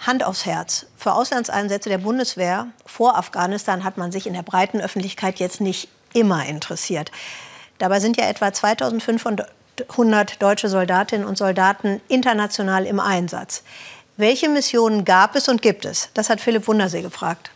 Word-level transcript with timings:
Hand 0.00 0.24
aufs 0.24 0.46
Herz. 0.46 0.86
Für 0.96 1.12
Auslandseinsätze 1.12 1.88
der 1.88 1.98
Bundeswehr 1.98 2.68
vor 2.86 3.16
Afghanistan 3.16 3.84
hat 3.84 3.98
man 3.98 4.12
sich 4.12 4.26
in 4.26 4.32
der 4.32 4.42
breiten 4.42 4.80
Öffentlichkeit 4.80 5.38
jetzt 5.38 5.60
nicht 5.60 5.88
immer 6.14 6.46
interessiert. 6.46 7.12
Dabei 7.78 8.00
sind 8.00 8.16
ja 8.16 8.24
etwa 8.26 8.52
2500 8.52 10.42
deutsche 10.42 10.68
Soldatinnen 10.68 11.26
und 11.26 11.38
Soldaten 11.38 12.00
international 12.08 12.86
im 12.86 13.00
Einsatz. 13.00 13.62
Welche 14.16 14.48
Missionen 14.48 15.04
gab 15.04 15.34
es 15.36 15.48
und 15.48 15.62
gibt 15.62 15.84
es? 15.84 16.10
Das 16.14 16.28
hat 16.28 16.40
Philipp 16.40 16.66
Wundersee 16.66 17.02
gefragt. 17.02 17.50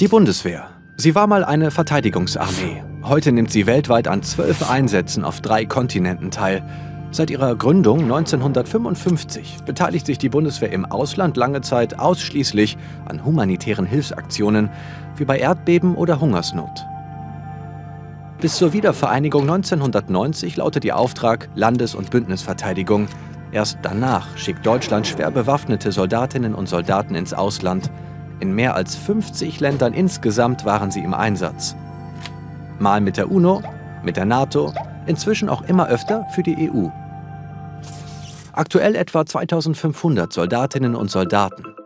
Die 0.00 0.08
Bundeswehr. 0.08 0.70
Sie 0.96 1.14
war 1.14 1.28
mal 1.28 1.44
eine 1.44 1.70
Verteidigungsarmee. 1.70 2.82
Heute 3.04 3.30
nimmt 3.30 3.52
sie 3.52 3.66
weltweit 3.66 4.08
an 4.08 4.24
zwölf 4.24 4.68
Einsätzen 4.68 5.24
auf 5.24 5.40
drei 5.40 5.64
Kontinenten 5.64 6.32
teil. 6.32 6.64
Seit 7.10 7.30
ihrer 7.30 7.56
Gründung 7.56 8.02
1955 8.02 9.58
beteiligt 9.64 10.04
sich 10.04 10.18
die 10.18 10.28
Bundeswehr 10.28 10.72
im 10.72 10.84
Ausland 10.84 11.38
lange 11.38 11.62
Zeit 11.62 11.98
ausschließlich 11.98 12.76
an 13.06 13.24
humanitären 13.24 13.86
Hilfsaktionen 13.86 14.68
wie 15.16 15.24
bei 15.24 15.38
Erdbeben 15.38 15.94
oder 15.94 16.20
Hungersnot. 16.20 16.86
Bis 18.40 18.56
zur 18.56 18.72
Wiedervereinigung 18.72 19.42
1990 19.42 20.56
lautet 20.56 20.84
ihr 20.84 20.96
Auftrag 20.96 21.48
Landes- 21.54 21.94
und 21.94 22.10
Bündnisverteidigung. 22.10 23.08
Erst 23.52 23.78
danach 23.82 24.36
schickt 24.36 24.64
Deutschland 24.66 25.06
schwer 25.06 25.30
bewaffnete 25.30 25.90
Soldatinnen 25.90 26.54
und 26.54 26.68
Soldaten 26.68 27.14
ins 27.14 27.32
Ausland. 27.32 27.90
In 28.38 28.54
mehr 28.54 28.74
als 28.74 28.94
50 28.94 29.58
Ländern 29.60 29.94
insgesamt 29.94 30.66
waren 30.66 30.90
sie 30.90 31.00
im 31.00 31.14
Einsatz. 31.14 31.74
Mal 32.78 33.00
mit 33.00 33.16
der 33.16 33.32
UNO, 33.32 33.62
mit 34.04 34.16
der 34.16 34.26
NATO, 34.26 34.72
inzwischen 35.06 35.48
auch 35.48 35.62
immer 35.62 35.88
öfter 35.88 36.26
für 36.34 36.44
die 36.44 36.70
EU. 36.70 36.88
Aktuell 38.58 38.96
etwa 38.96 39.24
2500 39.24 40.32
Soldatinnen 40.32 40.96
und 40.96 41.12
Soldaten. 41.12 41.76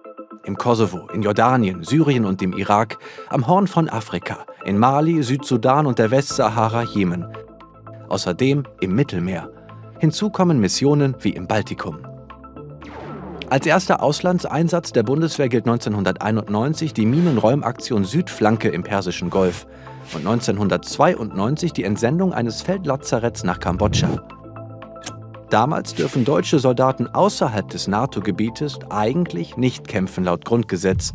Im 0.47 0.57
Kosovo, 0.57 1.07
in 1.13 1.21
Jordanien, 1.21 1.85
Syrien 1.85 2.25
und 2.25 2.41
dem 2.41 2.55
Irak, 2.55 2.97
am 3.29 3.47
Horn 3.47 3.67
von 3.67 3.91
Afrika, 3.91 4.47
in 4.65 4.79
Mali, 4.79 5.23
Südsudan 5.23 5.85
und 5.85 5.99
der 5.99 6.11
Westsahara, 6.11 6.85
Jemen. 6.85 7.27
Außerdem 8.09 8.63
im 8.81 8.95
Mittelmeer. 8.95 9.51
Hinzu 9.99 10.31
kommen 10.31 10.61
Missionen 10.61 11.15
wie 11.21 11.35
im 11.35 11.47
Baltikum. 11.47 11.99
Als 13.51 13.67
erster 13.67 14.03
Auslandseinsatz 14.03 14.93
der 14.93 15.03
Bundeswehr 15.03 15.51
gilt 15.51 15.67
1991 15.67 16.95
die 16.95 17.05
Minenräumaktion 17.05 18.05
Südflanke 18.05 18.71
im 18.71 18.83
Persischen 18.83 19.29
Golf 19.29 19.67
und 20.15 20.27
1992 20.27 21.75
die 21.75 21.85
Entsendung 21.85 22.33
eines 22.33 22.63
Feldlazaretts 22.63 23.45
nach 23.45 23.61
Kambodscha. 23.61 24.23
Damals 25.53 25.95
dürfen 25.95 26.25
deutsche 26.25 26.59
Soldaten 26.59 27.09
außerhalb 27.09 27.69
des 27.69 27.87
NATO-Gebietes 27.87 28.79
eigentlich 28.89 29.59
nicht 29.59 29.87
kämpfen 29.87 30.25
laut 30.25 30.47
Grundgesetz. 30.47 31.13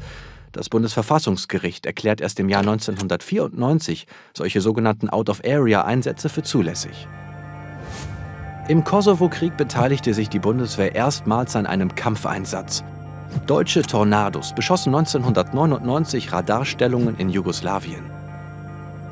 Das 0.52 0.70
Bundesverfassungsgericht 0.70 1.88
erklärt 1.88 2.22
erst 2.22 2.40
im 2.40 2.48
Jahr 2.48 2.60
1994 2.60 4.06
solche 4.36 4.62
sogenannten 4.62 5.10
Out-of-Area-Einsätze 5.10 6.30
für 6.30 6.44
zulässig. 6.44 7.08
Im 8.68 8.84
Kosovo-Krieg 8.84 9.58
beteiligte 9.58 10.14
sich 10.14 10.30
die 10.30 10.38
Bundeswehr 10.38 10.94
erstmals 10.94 11.56
an 11.56 11.66
einem 11.66 11.96
Kampfeinsatz. 11.96 12.84
Deutsche 13.48 13.82
Tornados 13.82 14.54
beschossen 14.54 14.94
1999 14.94 16.32
Radarstellungen 16.32 17.18
in 17.18 17.32
Jugoslawien. 17.32 18.04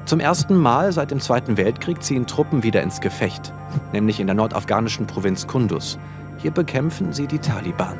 Zum 0.05 0.19
ersten 0.19 0.55
Mal 0.55 0.91
seit 0.91 1.09
dem 1.09 1.19
Zweiten 1.19 1.57
Weltkrieg 1.57 2.03
ziehen 2.03 2.27
Truppen 2.27 2.61
wieder 2.61 2.83
ins 2.83 3.01
Gefecht, 3.01 3.51
nämlich 3.91 4.19
in 4.19 4.27
der 4.27 4.35
nordafghanischen 4.35 5.07
Provinz 5.07 5.47
Kunduz. 5.47 5.97
Hier 6.37 6.51
bekämpfen 6.51 7.11
sie 7.11 7.25
die 7.25 7.39
Taliban. 7.39 7.97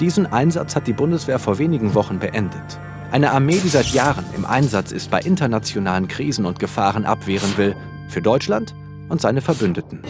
Diesen 0.00 0.26
Einsatz 0.26 0.74
hat 0.74 0.88
die 0.88 0.92
Bundeswehr 0.92 1.38
vor 1.38 1.58
wenigen 1.58 1.94
Wochen 1.94 2.18
beendet. 2.18 2.80
Eine 3.12 3.30
Armee, 3.30 3.60
die 3.62 3.68
seit 3.68 3.86
Jahren 3.92 4.24
im 4.34 4.44
Einsatz 4.44 4.90
ist, 4.90 5.12
bei 5.12 5.20
internationalen 5.20 6.08
Krisen 6.08 6.44
und 6.44 6.58
Gefahren 6.58 7.04
abwehren 7.04 7.56
will, 7.56 7.76
für 8.08 8.20
Deutschland 8.20 8.74
und 9.08 9.20
seine 9.20 9.40
Verbündeten. 9.40 10.00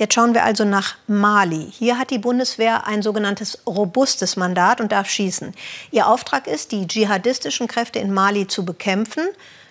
Jetzt 0.00 0.14
schauen 0.14 0.32
wir 0.32 0.44
also 0.44 0.64
nach 0.64 0.94
Mali. 1.08 1.70
Hier 1.70 1.98
hat 1.98 2.08
die 2.08 2.16
Bundeswehr 2.16 2.86
ein 2.86 3.02
sogenanntes 3.02 3.58
robustes 3.66 4.34
Mandat 4.38 4.80
und 4.80 4.92
darf 4.92 5.10
schießen. 5.10 5.52
Ihr 5.90 6.06
Auftrag 6.06 6.46
ist, 6.46 6.72
die 6.72 6.86
dschihadistischen 6.86 7.68
Kräfte 7.68 7.98
in 7.98 8.10
Mali 8.10 8.46
zu 8.46 8.64
bekämpfen, 8.64 9.24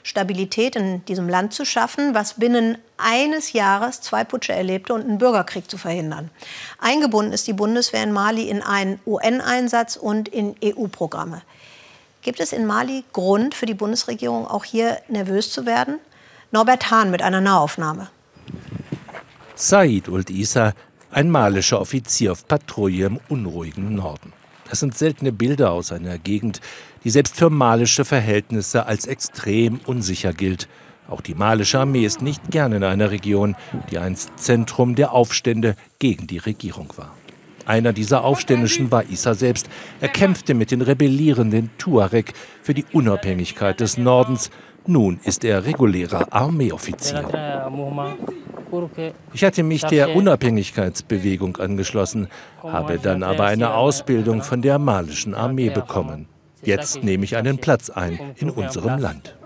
Stabilität 0.04 0.76
in 0.76 1.04
diesem 1.06 1.28
Land 1.28 1.56
zu 1.56 1.66
schaffen, 1.66 2.14
was 2.14 2.36
binnen 2.36 2.78
eines 2.98 3.54
Jahres 3.54 4.02
zwei 4.02 4.24
Putsche 4.24 4.54
erlebte 4.54 4.94
und 4.94 5.02
einen 5.02 5.18
Bürgerkrieg 5.18 5.68
zu 5.68 5.80
verhindern. 5.80 6.30
Eingebunden 6.78 7.34
ist 7.34 7.48
die 7.48 7.54
Bundeswehr 7.54 8.04
in 8.04 8.12
Mali 8.12 8.50
in 8.50 8.62
einen 8.62 9.00
UN-Einsatz 9.08 9.96
und 9.96 10.30
in 10.30 10.56
EU-Programme. 10.64 11.42
Gibt 12.22 12.40
es 12.40 12.54
in 12.54 12.68
Mali 12.68 13.04
Grund 13.14 13.56
für 13.56 13.66
die 13.66 13.74
Bundesregierung, 13.74 14.46
auch 14.46 14.64
hier 14.64 15.00
nervös 15.08 15.52
zu 15.52 15.66
werden? 15.66 15.96
Norbert 16.52 16.92
Hahn 16.92 17.10
mit 17.10 17.24
einer 17.24 17.42
Nahaufnahme. 17.42 18.10
Said 19.62 20.08
Uld 20.08 20.30
Isa, 20.30 20.74
ein 21.12 21.30
malischer 21.30 21.82
Offizier 21.82 22.32
auf 22.32 22.48
Patrouille 22.48 23.08
im 23.08 23.20
unruhigen 23.28 23.94
Norden. 23.94 24.32
Das 24.70 24.80
sind 24.80 24.98
seltene 24.98 25.34
Bilder 25.34 25.72
aus 25.72 25.92
einer 25.92 26.18
Gegend, 26.18 26.62
die 27.04 27.10
selbst 27.10 27.36
für 27.36 27.50
malische 27.50 28.06
Verhältnisse 28.06 28.86
als 28.86 29.06
extrem 29.06 29.82
unsicher 29.86 30.32
gilt. 30.32 30.70
Auch 31.10 31.20
die 31.20 31.36
malische 31.36 31.78
Armee 31.78 32.06
ist 32.06 32.22
nicht 32.22 32.52
gern 32.52 32.72
in 32.72 32.86
einer 32.86 33.12
Region, 33.12 33.58
die 33.92 33.98
einst 33.98 34.32
Zentrum 34.40 34.96
der 34.96 35.12
Aufstände 35.12 35.76
gegen 36.00 36.26
die 36.26 36.38
Regierung 36.38 36.88
war. 36.96 37.14
Einer 37.66 37.92
dieser 37.92 38.24
Aufständischen 38.24 38.92
war 38.92 39.10
Isa 39.10 39.34
selbst. 39.34 39.70
Er 40.00 40.08
kämpfte 40.08 40.54
mit 40.54 40.72
den 40.72 40.82
rebellierenden 40.82 41.70
Tuareg 41.78 42.32
für 42.62 42.74
die 42.74 42.86
Unabhängigkeit 42.94 43.82
des 43.82 43.98
Nordens. 43.98 44.52
Nun 44.88 45.20
ist 45.26 45.44
er 45.44 45.66
regulärer 45.66 46.32
Armeeoffizier. 46.32 47.28
Ich 49.34 49.44
hatte 49.44 49.64
mich 49.64 49.84
der 49.84 50.16
Unabhängigkeitsbewegung 50.16 51.58
angeschlossen, 51.58 52.28
habe 52.64 53.00
dann 53.00 53.24
aber 53.24 53.46
eine 53.46 53.74
Ausbildung 53.74 54.42
von 54.42 54.62
der 54.62 54.80
malischen 54.80 55.34
Armee 55.34 55.70
bekommen. 55.70 56.28
Jetzt 56.64 57.04
nehme 57.04 57.24
ich 57.24 57.36
einen 57.36 57.58
Platz 57.58 57.90
ein 57.90 58.20
in 58.36 58.50
unserem 58.50 59.00
Land. 59.00 59.38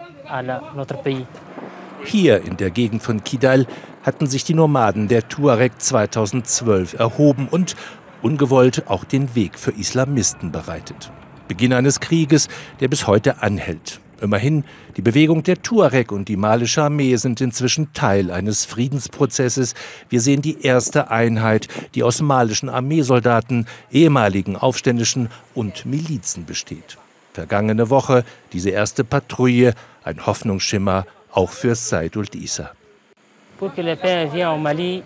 Hier 2.05 2.43
in 2.43 2.57
der 2.57 2.71
Gegend 2.71 3.01
von 3.01 3.23
Kidal 3.23 3.65
hatten 4.03 4.27
sich 4.27 4.43
die 4.43 4.53
Nomaden 4.53 5.07
der 5.07 5.27
Tuareg 5.27 5.81
2012 5.81 6.99
erhoben 6.99 7.47
und 7.49 7.75
ungewollt 8.21 8.83
auch 8.87 9.03
den 9.05 9.35
Weg 9.35 9.57
für 9.57 9.71
Islamisten 9.71 10.51
bereitet. 10.51 11.11
Beginn 11.47 11.73
eines 11.73 11.99
Krieges, 11.99 12.47
der 12.79 12.87
bis 12.87 13.07
heute 13.07 13.41
anhält. 13.41 13.99
Immerhin, 14.23 14.63
die 14.95 15.01
Bewegung 15.01 15.43
der 15.43 15.61
Tuareg 15.61 16.13
und 16.13 16.29
die 16.29 16.37
malische 16.37 16.81
Armee 16.81 17.17
sind 17.17 17.41
inzwischen 17.41 17.91
Teil 17.91 18.31
eines 18.31 18.63
Friedensprozesses. 18.63 19.75
Wir 20.07 20.21
sehen 20.21 20.41
die 20.41 20.63
erste 20.63 21.11
Einheit, 21.11 21.67
die 21.93 22.03
aus 22.03 22.21
malischen 22.21 22.69
Armeesoldaten, 22.69 23.67
ehemaligen 23.91 24.55
Aufständischen 24.55 25.27
und 25.53 25.85
Milizen 25.85 26.45
besteht. 26.45 26.97
Vergangene 27.33 27.89
Woche 27.89 28.23
diese 28.53 28.69
erste 28.69 29.03
Patrouille, 29.03 29.73
ein 30.05 30.25
Hoffnungsschimmer 30.25 31.05
auch 31.31 31.49
für 31.49 31.75
Saidul 31.75 32.27
Isa. 32.33 32.71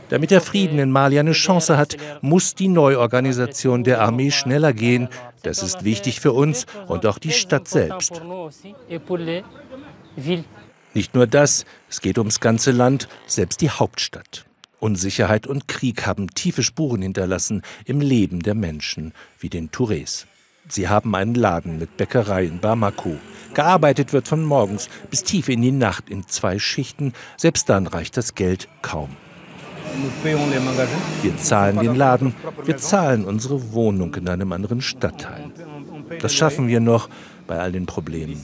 Damit 0.09 0.31
der 0.31 0.41
Frieden 0.41 0.79
in 0.79 0.91
Mali 0.91 1.19
eine 1.19 1.31
Chance 1.34 1.78
hat, 1.78 1.97
muss 2.22 2.56
die 2.56 2.68
Neuorganisation 2.68 3.84
der 3.84 4.01
Armee 4.01 4.31
schneller 4.31 4.73
gehen. 4.73 5.09
Das 5.44 5.63
ist 5.63 5.84
wichtig 5.84 6.19
für 6.19 6.34
uns 6.34 6.66
und 6.88 7.06
auch 7.06 7.19
die 7.19 7.31
Stadt 7.31 7.67
selbst. 7.67 8.22
Nicht 10.94 11.13
nur 11.13 11.28
das, 11.28 11.66
es 11.90 12.01
geht 12.01 12.17
ums 12.17 12.40
ganze 12.40 12.72
Land, 12.72 13.07
selbst 13.28 13.62
die 13.62 13.69
Hauptstadt. 13.69 14.46
Unsicherheit 14.79 15.47
und 15.47 15.67
Krieg 15.67 16.06
haben 16.06 16.28
tiefe 16.29 16.63
Spuren 16.63 17.01
hinterlassen 17.01 17.62
im 17.85 18.01
Leben 18.01 18.41
der 18.41 18.56
Menschen, 18.56 19.13
wie 19.40 19.49
den 19.49 19.70
Tourés. 19.70 20.26
Sie 20.69 20.87
haben 20.87 21.16
einen 21.16 21.35
Laden 21.35 21.79
mit 21.79 21.97
Bäckerei 21.97 22.46
in 22.46 22.59
Bamako. 22.59 23.16
Gearbeitet 23.53 24.14
wird 24.14 24.28
von 24.28 24.43
morgens 24.43 24.90
bis 25.09 25.23
tief 25.23 25.49
in 25.49 25.61
die 25.61 25.72
Nacht 25.72 26.09
in 26.09 26.28
zwei 26.28 26.59
Schichten. 26.59 27.14
Selbst 27.37 27.69
dann 27.69 27.87
reicht 27.87 28.17
das 28.17 28.35
Geld 28.35 28.67
kaum. 28.81 29.09
Wir 31.23 31.37
zahlen 31.37 31.79
den 31.79 31.96
Laden, 31.96 32.35
wir 32.66 32.78
zahlen 32.78 33.25
unsere 33.25 33.72
Wohnung 33.73 34.14
in 34.16 34.29
einem 34.29 34.52
anderen 34.52 34.81
Stadtteil. 34.81 35.52
Das 36.22 36.34
schaffen 36.35 36.67
wir 36.67 36.79
noch 36.79 37.09
bei 37.47 37.58
all 37.58 37.72
den 37.72 37.85
Problemen. 37.85 38.40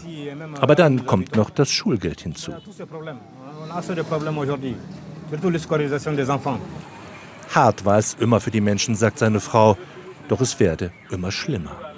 Aber 0.59 0.75
dann 0.75 1.05
kommt 1.05 1.35
noch 1.35 1.49
das 1.49 1.71
Schulgeld 1.71 2.21
hinzu. 2.21 2.53
Hart 7.53 7.85
war 7.85 7.97
es 7.97 8.13
immer 8.15 8.39
für 8.39 8.51
die 8.51 8.61
Menschen, 8.61 8.95
sagt 8.95 9.19
seine 9.19 9.39
Frau, 9.39 9.77
doch 10.27 10.41
es 10.41 10.59
werde 10.59 10.91
immer 11.11 11.31
schlimmer. 11.31 11.92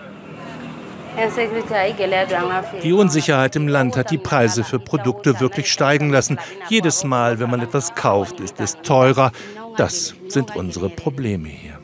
Die 2.83 2.94
Unsicherheit 2.94 3.56
im 3.56 3.67
Land 3.67 3.95
hat 3.95 4.12
die 4.12 4.17
Preise 4.17 4.63
für 4.63 4.79
Produkte 4.79 5.39
wirklich 5.39 5.71
steigen 5.71 6.09
lassen. 6.09 6.38
Jedes 6.69 7.03
Mal, 7.03 7.39
wenn 7.39 7.50
man 7.50 7.62
etwas 7.62 7.95
kauft, 7.95 8.39
ist 8.39 8.59
es 8.59 8.77
teurer. 8.81 9.31
Das 9.77 10.13
sind 10.27 10.56
unsere 10.56 10.89
Probleme 10.89 11.50
hier. 11.50 11.79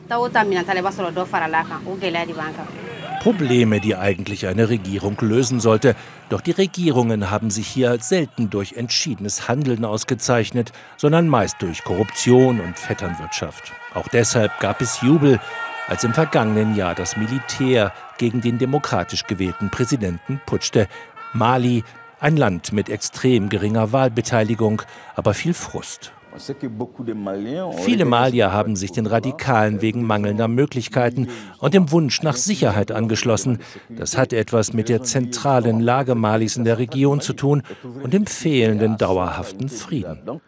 Probleme, 3.21 3.79
die 3.79 3.95
eigentlich 3.95 4.47
eine 4.47 4.69
Regierung 4.69 5.15
lösen 5.21 5.59
sollte. 5.59 5.95
Doch 6.29 6.41
die 6.41 6.51
Regierungen 6.51 7.29
haben 7.29 7.51
sich 7.51 7.67
hier 7.67 7.97
selten 8.01 8.49
durch 8.49 8.73
entschiedenes 8.73 9.47
Handeln 9.47 9.85
ausgezeichnet, 9.85 10.71
sondern 10.97 11.27
meist 11.27 11.61
durch 11.61 11.83
Korruption 11.83 12.59
und 12.59 12.79
Vetternwirtschaft. 12.79 13.73
Auch 13.93 14.07
deshalb 14.07 14.59
gab 14.59 14.81
es 14.81 15.01
Jubel, 15.01 15.39
als 15.87 16.03
im 16.03 16.13
vergangenen 16.13 16.75
Jahr 16.75 16.95
das 16.95 17.17
Militär 17.17 17.91
gegen 18.17 18.41
den 18.41 18.57
demokratisch 18.57 19.25
gewählten 19.25 19.69
Präsidenten 19.69 20.41
putschte. 20.45 20.87
Mali, 21.33 21.83
ein 22.19 22.37
Land 22.37 22.71
mit 22.71 22.89
extrem 22.89 23.49
geringer 23.49 23.91
Wahlbeteiligung, 23.91 24.83
aber 25.15 25.33
viel 25.33 25.53
Frust. 25.53 26.13
Viele 26.37 28.05
Malier 28.05 28.53
haben 28.53 28.75
sich 28.77 28.91
den 28.91 29.05
Radikalen 29.05 29.81
wegen 29.81 30.03
mangelnder 30.03 30.47
Möglichkeiten 30.47 31.27
und 31.59 31.73
dem 31.73 31.91
Wunsch 31.91 32.21
nach 32.21 32.37
Sicherheit 32.37 32.91
angeschlossen. 32.91 33.59
Das 33.89 34.17
hat 34.17 34.31
etwas 34.31 34.71
mit 34.71 34.87
der 34.87 35.03
zentralen 35.03 35.81
Lage 35.81 36.15
Malis 36.15 36.55
in 36.55 36.63
der 36.63 36.77
Region 36.77 37.19
zu 37.19 37.33
tun 37.33 37.63
und 38.01 38.13
dem 38.13 38.27
fehlenden 38.27 38.97
dauerhaften 38.97 39.67
Frieden. 39.67 40.41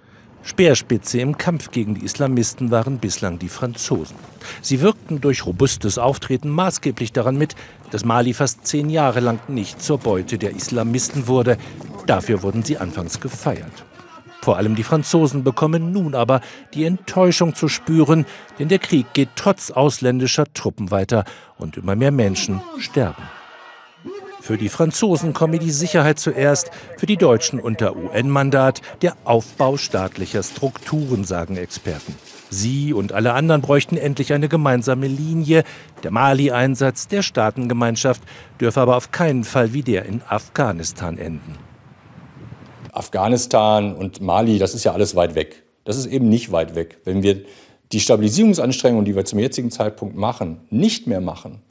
Speerspitze 0.43 1.19
im 1.19 1.37
Kampf 1.37 1.71
gegen 1.71 1.95
die 1.95 2.05
Islamisten 2.05 2.69
waren 2.69 2.99
bislang 2.99 3.39
die 3.39 3.47
Franzosen. 3.47 4.17
Sie 4.61 4.81
wirkten 4.81 5.21
durch 5.21 5.45
robustes 5.45 5.97
Auftreten 5.97 6.49
maßgeblich 6.49 7.13
daran 7.13 7.37
mit, 7.37 7.55
dass 7.91 8.03
Mali 8.03 8.33
fast 8.33 8.67
zehn 8.67 8.89
Jahre 8.89 9.21
lang 9.21 9.39
nicht 9.47 9.81
zur 9.81 9.99
Beute 9.99 10.37
der 10.37 10.51
Islamisten 10.51 11.27
wurde. 11.27 11.57
Dafür 12.07 12.43
wurden 12.43 12.63
sie 12.63 12.77
anfangs 12.77 13.21
gefeiert. 13.21 13.85
Vor 14.41 14.57
allem 14.57 14.75
die 14.75 14.83
Franzosen 14.83 15.45
bekommen 15.45 15.93
nun 15.93 16.15
aber 16.15 16.41
die 16.73 16.83
Enttäuschung 16.83 17.55
zu 17.55 17.69
spüren, 17.69 18.25
denn 18.59 18.67
der 18.67 18.79
Krieg 18.79 19.13
geht 19.13 19.29
trotz 19.37 19.71
ausländischer 19.71 20.43
Truppen 20.53 20.91
weiter 20.91 21.23
und 21.57 21.77
immer 21.77 21.95
mehr 21.95 22.11
Menschen 22.11 22.61
sterben. 22.77 23.23
Für 24.43 24.57
die 24.57 24.67
Franzosen 24.67 25.31
komme 25.31 25.57
die 25.57 25.71
Sicherheit 25.71 26.19
zuerst, 26.19 26.69
für 26.97 27.05
die 27.05 27.15
Deutschen 27.15 27.61
unter 27.61 27.95
UN-Mandat 27.95 28.81
der 29.01 29.15
Aufbau 29.23 29.77
staatlicher 29.77 30.43
Strukturen, 30.43 31.23
sagen 31.23 31.55
Experten. 31.55 32.13
Sie 32.49 32.91
und 32.91 33.13
alle 33.13 33.35
anderen 33.35 33.61
bräuchten 33.61 33.95
endlich 33.95 34.33
eine 34.33 34.49
gemeinsame 34.49 35.07
Linie. 35.07 35.63
Der 36.03 36.11
Mali-Einsatz 36.11 37.07
der 37.07 37.21
Staatengemeinschaft 37.21 38.21
dürfe 38.59 38.81
aber 38.81 38.97
auf 38.97 39.13
keinen 39.13 39.45
Fall 39.45 39.71
wie 39.71 39.81
der 39.81 40.03
in 40.03 40.21
Afghanistan 40.27 41.17
enden. 41.17 41.57
Afghanistan 42.91 43.95
und 43.95 44.19
Mali, 44.19 44.59
das 44.59 44.73
ist 44.73 44.83
ja 44.83 44.91
alles 44.91 45.15
weit 45.15 45.35
weg. 45.35 45.63
Das 45.85 45.95
ist 45.95 46.07
eben 46.07 46.27
nicht 46.27 46.51
weit 46.51 46.75
weg. 46.75 46.97
Wenn 47.05 47.23
wir 47.23 47.45
die 47.93 48.01
Stabilisierungsanstrengungen, 48.01 49.05
die 49.05 49.15
wir 49.15 49.23
zum 49.23 49.39
jetzigen 49.39 49.71
Zeitpunkt 49.71 50.17
machen, 50.17 50.59
nicht 50.69 51.07
mehr 51.07 51.21
machen, 51.21 51.61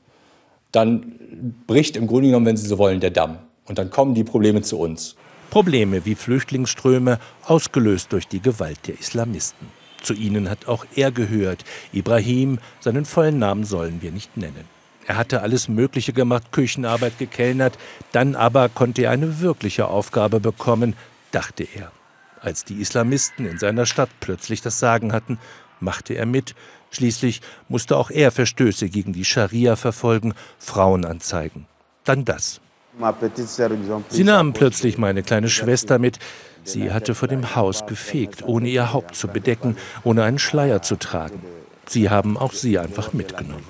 dann 0.72 1.54
bricht 1.66 1.96
im 1.96 2.06
Grunde 2.06 2.28
genommen, 2.28 2.46
wenn 2.46 2.56
Sie 2.56 2.66
so 2.66 2.78
wollen, 2.78 3.00
der 3.00 3.10
Damm. 3.10 3.38
Und 3.66 3.78
dann 3.78 3.90
kommen 3.90 4.14
die 4.14 4.24
Probleme 4.24 4.62
zu 4.62 4.78
uns. 4.78 5.16
Probleme 5.50 6.04
wie 6.04 6.14
Flüchtlingsströme, 6.14 7.18
ausgelöst 7.44 8.12
durch 8.12 8.26
die 8.26 8.40
Gewalt 8.40 8.88
der 8.88 8.98
Islamisten. 8.98 9.68
Zu 10.02 10.14
ihnen 10.14 10.50
hat 10.50 10.66
auch 10.66 10.84
er 10.96 11.12
gehört. 11.12 11.64
Ibrahim, 11.92 12.58
seinen 12.80 13.04
vollen 13.04 13.38
Namen 13.38 13.64
sollen 13.64 14.02
wir 14.02 14.10
nicht 14.10 14.36
nennen. 14.36 14.64
Er 15.06 15.16
hatte 15.16 15.42
alles 15.42 15.68
Mögliche 15.68 16.12
gemacht, 16.12 16.52
Küchenarbeit 16.52 17.18
gekellnert, 17.18 17.78
dann 18.12 18.34
aber 18.34 18.68
konnte 18.68 19.02
er 19.02 19.10
eine 19.10 19.40
wirkliche 19.40 19.88
Aufgabe 19.88 20.40
bekommen, 20.40 20.94
dachte 21.32 21.66
er. 21.74 21.92
Als 22.40 22.64
die 22.64 22.80
Islamisten 22.80 23.46
in 23.46 23.58
seiner 23.58 23.86
Stadt 23.86 24.10
plötzlich 24.20 24.62
das 24.62 24.78
Sagen 24.78 25.12
hatten, 25.12 25.38
machte 25.82 26.14
er 26.14 26.26
mit. 26.26 26.54
Schließlich 26.90 27.40
musste 27.68 27.96
auch 27.96 28.10
er 28.10 28.30
Verstöße 28.30 28.88
gegen 28.88 29.12
die 29.12 29.24
Scharia 29.24 29.76
verfolgen, 29.76 30.34
Frauen 30.58 31.04
anzeigen. 31.04 31.66
Dann 32.04 32.24
das. 32.24 32.60
Sie 34.08 34.24
nahmen 34.24 34.52
plötzlich 34.52 34.98
meine 34.98 35.22
kleine 35.22 35.48
Schwester 35.48 35.98
mit. 35.98 36.18
Sie 36.64 36.92
hatte 36.92 37.14
vor 37.14 37.28
dem 37.28 37.56
Haus 37.56 37.86
gefegt, 37.86 38.42
ohne 38.42 38.68
ihr 38.68 38.92
Haupt 38.92 39.16
zu 39.16 39.28
bedecken, 39.28 39.76
ohne 40.04 40.22
einen 40.24 40.38
Schleier 40.38 40.82
zu 40.82 40.96
tragen. 40.96 41.42
Sie 41.86 42.10
haben 42.10 42.36
auch 42.36 42.52
sie 42.52 42.78
einfach 42.78 43.12
mitgenommen. 43.12 43.64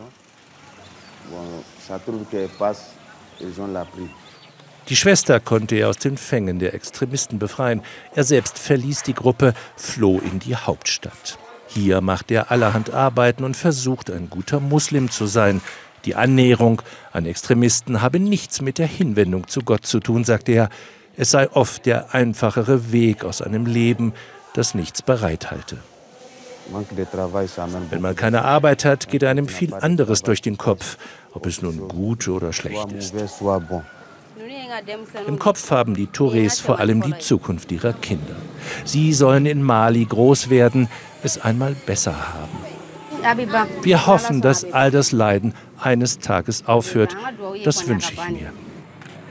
Die 4.88 4.96
Schwester 4.96 5.40
konnte 5.40 5.76
er 5.76 5.88
aus 5.88 5.98
den 5.98 6.16
Fängen 6.16 6.58
der 6.58 6.74
Extremisten 6.74 7.38
befreien. 7.38 7.82
Er 8.14 8.24
selbst 8.24 8.58
verließ 8.58 9.04
die 9.04 9.14
Gruppe, 9.14 9.54
floh 9.76 10.18
in 10.18 10.40
die 10.40 10.56
Hauptstadt. 10.56 11.38
Hier 11.74 12.02
macht 12.02 12.30
er 12.30 12.50
allerhand 12.50 12.92
Arbeiten 12.92 13.44
und 13.44 13.56
versucht, 13.56 14.10
ein 14.10 14.28
guter 14.28 14.60
Muslim 14.60 15.10
zu 15.10 15.26
sein. 15.26 15.62
Die 16.04 16.14
Annäherung 16.14 16.82
an 17.12 17.24
Extremisten 17.24 18.02
habe 18.02 18.18
nichts 18.18 18.60
mit 18.60 18.76
der 18.76 18.86
Hinwendung 18.86 19.48
zu 19.48 19.60
Gott 19.60 19.86
zu 19.86 20.00
tun, 20.00 20.24
sagt 20.24 20.48
er. 20.48 20.68
Es 21.16 21.30
sei 21.30 21.50
oft 21.50 21.86
der 21.86 22.14
einfachere 22.14 22.92
Weg 22.92 23.24
aus 23.24 23.40
einem 23.40 23.66
Leben, 23.66 24.12
das 24.54 24.74
nichts 24.74 25.00
bereithalte. 25.00 25.78
Wenn 27.90 28.02
man 28.02 28.16
keine 28.16 28.44
Arbeit 28.44 28.84
hat, 28.84 29.08
geht 29.08 29.24
einem 29.24 29.48
viel 29.48 29.74
anderes 29.74 30.22
durch 30.22 30.42
den 30.42 30.58
Kopf, 30.58 30.98
ob 31.32 31.46
es 31.46 31.62
nun 31.62 31.88
gut 31.88 32.28
oder 32.28 32.52
schlecht 32.52 32.92
ist. 32.92 33.14
Im 35.26 35.38
Kopf 35.38 35.70
haben 35.70 35.94
die 35.94 36.06
Tourés 36.06 36.60
vor 36.60 36.78
allem 36.78 37.02
die 37.02 37.18
Zukunft 37.18 37.70
ihrer 37.72 37.92
Kinder. 37.92 38.34
Sie 38.84 39.12
sollen 39.12 39.46
in 39.46 39.62
Mali 39.62 40.04
groß 40.04 40.50
werden, 40.50 40.88
es 41.22 41.40
einmal 41.40 41.74
besser 41.86 42.14
haben. 42.32 42.58
Wir 43.82 44.06
hoffen, 44.06 44.40
dass 44.40 44.64
all 44.72 44.90
das 44.90 45.12
Leiden 45.12 45.54
eines 45.80 46.18
Tages 46.18 46.66
aufhört. 46.66 47.16
Das 47.64 47.86
wünsche 47.86 48.12
ich 48.14 48.28
mir. 48.28 48.52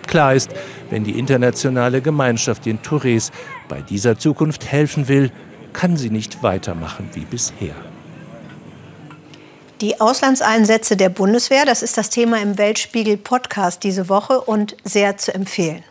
Klar 0.07 0.35
ist, 0.35 0.51
wenn 0.89 1.03
die 1.03 1.17
internationale 1.17 2.01
Gemeinschaft 2.01 2.65
den 2.65 2.79
Tourés 2.79 3.31
bei 3.67 3.81
dieser 3.81 4.17
Zukunft 4.17 4.65
helfen 4.65 5.07
will, 5.07 5.31
kann 5.73 5.97
sie 5.97 6.09
nicht 6.09 6.44
weitermachen 6.44 7.09
wie 7.13 7.25
bisher. 7.25 7.75
Die 9.81 10.00
Auslandseinsätze 10.00 10.95
der 10.95 11.10
Bundeswehr, 11.10 11.66
das 11.66 11.81
ist 11.81 11.98
das 11.98 12.12
Thema 12.12 12.39
im 12.39 12.60
Weltspiegel 12.60 13.18
Podcast 13.18 13.83
diese 13.83 14.10
Woche 14.10 14.39
und 14.39 14.78
sehr 14.83 15.18
zu 15.18 15.33
empfehlen. 15.33 15.83